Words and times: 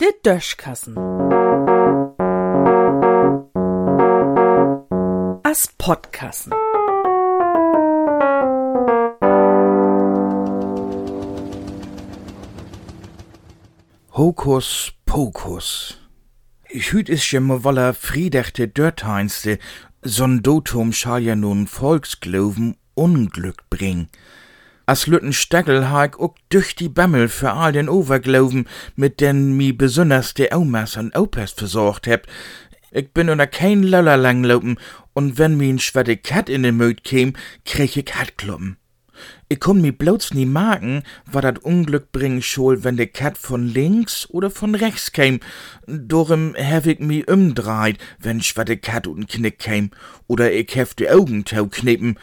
Der 0.00 0.12
Döschkassen. 0.24 0.96
As 5.42 5.68
Podkassen. 5.78 6.52
Hokus 14.12 14.92
Pokus. 15.06 15.98
Hüt 16.68 17.08
is 17.08 17.30
je 17.30 17.40
me 17.40 17.64
wolle 17.64 17.94
friedechte 17.94 18.68
Dörtheinste, 18.68 19.58
so'n 20.02 20.42
Dotum 20.42 20.92
schall 20.92 21.22
ja 21.22 21.34
nun 21.34 21.66
Volksgloven 21.66 22.76
Unglück 22.94 23.70
bring. 23.70 24.08
As 24.90 25.06
Lütten 25.06 25.32
Steckel 25.32 25.88
ha 25.88 26.06
ich 26.06 26.18
ook 26.18 26.34
durch 26.48 26.74
die 26.74 26.88
Bämmel 26.88 27.28
für 27.28 27.52
all 27.52 27.70
den 27.70 27.88
Overgloven, 27.88 28.66
mit 28.96 29.20
den 29.20 29.56
mi 29.56 29.72
besonders 29.72 30.34
de 30.34 30.52
Omas 30.52 30.96
und 30.96 31.16
Opas 31.16 31.52
versorgt 31.52 32.08
heb. 32.08 32.26
Ich 32.90 33.12
bin 33.12 33.30
unter 33.30 33.46
kein 33.46 33.84
Löller 33.84 34.16
langlopen, 34.16 34.80
und 35.12 35.38
wenn 35.38 35.56
mi 35.56 35.70
n 35.70 35.78
schwette 35.78 36.16
Kat 36.16 36.48
in 36.48 36.64
den 36.64 36.76
Möd 36.76 37.04
käm, 37.04 37.34
krieg 37.64 37.96
ich 37.96 38.16
Hatkloppen. 38.16 38.78
Ich 39.48 39.60
komm 39.60 39.80
mi 39.80 39.92
bloß 39.92 40.34
nie 40.34 40.44
magen, 40.44 41.04
war 41.24 41.42
dat 41.42 41.60
Unglück 41.60 42.10
bringen 42.10 42.42
schol, 42.42 42.82
wenn 42.82 42.96
de 42.96 43.06
Kat 43.06 43.38
von 43.38 43.68
links 43.68 44.28
oder 44.30 44.50
von 44.50 44.74
rechts 44.74 45.12
käm. 45.12 45.38
Dorum 45.86 46.56
hef 46.56 46.86
ich 46.86 46.98
mi 46.98 47.24
umdreit, 47.24 47.98
wenn 48.18 48.42
schwette 48.42 48.76
Kat 48.76 49.06
und 49.06 49.28
Knick 49.28 49.60
käm, 49.60 49.92
oder 50.26 50.52
ich 50.52 50.74
hef 50.74 50.94
de 50.94 51.10
Augen 51.10 51.44
tau 51.44 51.66
knippen. 51.66 52.18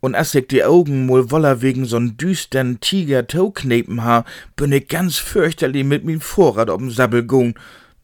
Und 0.00 0.14
as 0.14 0.34
ich 0.34 0.48
die 0.48 0.64
Augen 0.64 1.04
mol 1.06 1.30
woller 1.30 1.60
wegen 1.60 1.84
so'n 1.84 2.16
düstern 2.16 2.80
Tiger 2.80 3.26
tau 3.26 3.52
ha, 3.98 4.24
bin 4.56 4.72
ich 4.72 4.88
ganz 4.88 5.18
fürchterlich 5.18 5.84
mit 5.84 6.04
min 6.04 6.20
Vorrat 6.20 6.70
ob'n 6.70 6.90
Sabbel 6.90 7.24
gung. 7.24 7.54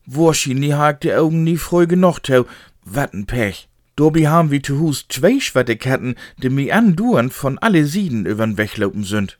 Wurschi, 0.05 0.55
nie 0.55 0.75
ha 0.75 0.91
ich 0.91 0.98
die 0.98 1.14
Augen 1.14 1.42
nie 1.42 1.56
freu 1.56 1.86
genug 1.86 2.22
tau, 2.22 2.44
wat 2.84 3.14
n 3.14 3.25
Pech. 3.27 3.69
Dobi 3.97 4.28
haben 4.28 4.50
wie 4.50 4.61
zu 4.61 4.78
Hus 4.78 5.06
zwei 5.08 5.41
Schwetteketten, 5.41 6.16
die 6.42 6.50
mi 6.50 6.70
anduern 6.70 7.30
von 7.30 7.58
alle 7.58 7.86
Sieden 7.86 8.27
übern 8.27 8.58
Weglopen 8.58 9.05
sind. 9.05 9.38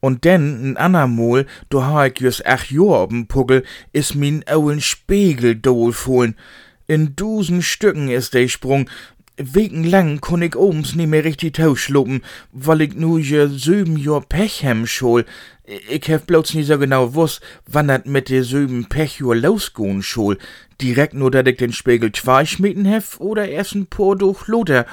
Und 0.00 0.24
denn, 0.24 0.64
n 0.64 0.76
anermol, 0.78 1.44
do 1.68 1.84
ha 1.84 2.06
ich 2.06 2.20
jüs 2.20 2.42
ach 2.44 2.70
Jahr 2.70 3.04
ob'n 3.04 3.28
Puggel, 3.28 3.64
is 3.92 4.14
min 4.14 4.44
aulen 4.48 4.80
Spiegel 4.80 5.56
dohl 5.56 5.92
fohlen. 5.92 6.36
In 6.86 7.14
dusen 7.16 7.60
Stücken 7.60 8.08
is 8.08 8.30
de 8.30 8.48
Sprung, 8.48 8.88
Wegen 9.40 9.84
lang 9.84 10.20
konn 10.20 10.42
ich 10.42 10.56
obens 10.56 10.96
nie 10.96 11.06
mehr 11.06 11.22
richtig 11.22 11.54
tauschluppen, 11.54 12.22
weil 12.50 12.80
ich 12.80 12.94
nu 12.94 13.18
je 13.18 13.46
sieben 13.46 13.96
Jahr 13.96 14.20
Pech 14.20 14.64
hem 14.64 14.84
schol. 14.84 15.24
Ich 15.88 16.08
hef 16.08 16.24
bloß 16.24 16.54
nie 16.54 16.64
so 16.64 16.76
genau 16.76 17.14
wuss, 17.14 17.40
wann 17.64 17.86
dat 17.86 18.06
mit 18.06 18.30
de 18.30 18.42
sieben 18.42 18.86
Pechjahr 18.88 19.36
losgehen 19.36 20.02
schol. 20.02 20.38
Direkt 20.80 21.14
nur, 21.14 21.30
dat 21.30 21.46
ich 21.46 21.56
den 21.56 21.72
Spiegel 21.72 22.10
schmieden 22.14 22.84
hef 22.84 23.20
oder 23.20 23.48
erst 23.48 23.76
ein 23.76 23.86
paar 23.86 24.16
durch 24.16 24.48
Lothar. 24.48 24.86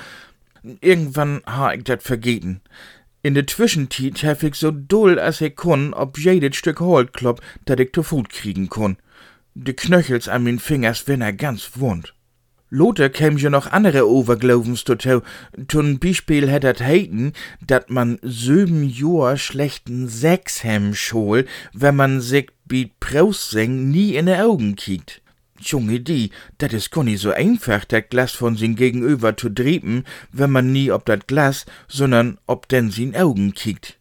Irgendwann 0.79 1.41
ha 1.47 1.73
ich 1.73 1.83
dat 1.83 2.03
vergeten. 2.03 2.61
In 3.23 3.33
de 3.33 3.47
Zwischentiet 3.47 4.21
hef 4.21 4.43
ich 4.43 4.55
so 4.55 4.69
doll 4.69 5.17
as 5.19 5.41
ich 5.41 5.55
kon, 5.55 5.95
ob 5.95 6.19
jedes 6.19 6.55
Stück 6.55 6.81
Holt 6.81 7.13
klopp, 7.13 7.41
dat 7.65 7.79
ich 7.79 7.93
zu 7.93 8.03
Fut 8.03 8.29
kriegen 8.29 8.69
kon. 8.69 8.97
De 9.55 9.73
Knöchels 9.73 10.27
an 10.27 10.43
min 10.43 10.59
Fingers 10.59 11.07
wenn 11.07 11.21
er 11.21 11.33
ganz 11.33 11.71
wund. 11.75 12.14
Lothar 12.69 13.09
käm 13.09 13.37
ja 13.37 13.49
noch 13.51 13.71
andere 13.71 14.09
Overglovens 14.09 14.83
dazu. 14.83 15.21
Zum 15.67 15.99
Beispiel 15.99 16.49
hätt 16.49 16.63
dat 16.63 16.81
heiten, 16.81 17.33
dat 17.61 17.91
man 17.91 18.17
sieben 18.23 18.89
Jahr 18.89 19.37
schlechten 19.37 20.09
Sex 20.09 20.63
hem 20.63 20.95
schol, 20.95 21.45
wenn 21.73 21.95
man 21.95 22.21
sich 22.21 22.49
bi 22.65 22.91
Praussing 22.99 23.91
nie 23.91 24.15
in 24.15 24.25
de 24.25 24.41
Augen 24.41 24.75
kiekt. 24.75 25.21
Junge 25.59 25.99
die, 25.99 26.31
dat 26.57 26.73
is 26.73 26.89
gar 26.89 27.03
nicht 27.03 27.21
so 27.21 27.31
einfach, 27.31 27.85
dat 27.85 28.09
Glas 28.09 28.31
von 28.31 28.57
sin 28.57 28.75
Gegenüber 28.75 29.37
zu 29.37 29.49
driepen, 29.49 30.03
wenn 30.31 30.51
man 30.51 30.71
nie 30.71 30.91
ob 30.91 31.05
dat 31.05 31.27
Glas, 31.27 31.65
sondern 31.87 32.39
ob 32.47 32.67
denn 32.67 32.89
sin 32.91 33.15
Augen 33.15 33.53
kiekt. 33.53 33.99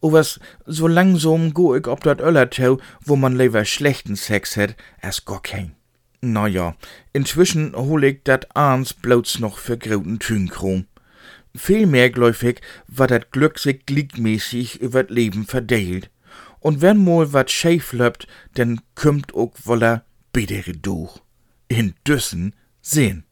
O 0.00 0.12
was, 0.12 0.40
so 0.66 0.86
langsam 0.88 1.54
go 1.54 1.74
ich 1.74 1.86
ob 1.86 2.02
dat 2.02 2.20
Öllertau, 2.20 2.78
wo 3.00 3.16
man 3.16 3.36
lieber 3.36 3.64
schlechten 3.64 4.16
Sex 4.16 4.56
hat, 4.56 4.76
as 5.00 5.24
gar 5.24 5.40
kein. 5.40 5.76
Na 6.20 6.46
ja, 6.46 6.76
inzwischen 7.12 7.74
hol 7.76 8.04
ich 8.04 8.22
dat 8.24 8.56
ahns 8.56 8.94
bloß 8.94 9.40
noch 9.40 9.58
für 9.58 9.78
grauten 9.78 10.18
Tünkrom. 10.18 10.86
Vielmehr 11.54 12.10
gläufig 12.10 12.60
war 12.86 13.06
dat 13.06 13.32
Glück 13.32 13.58
sich 13.58 13.86
gliedmäßig 13.86 14.80
übert 14.80 15.10
Leben 15.10 15.46
verdeelt. 15.46 16.10
Und 16.60 16.80
wenn 16.80 17.02
mal 17.02 17.32
wat 17.32 17.50
schäf 17.50 17.92
löpt, 17.92 18.26
denn 18.56 18.80
kümmt 18.94 19.34
ook 19.34 19.54
woller 19.66 20.04
bedere 20.32 20.72
durch. 20.72 21.20
In 21.68 21.94
Düssen 22.06 22.54
sehen. 22.80 23.24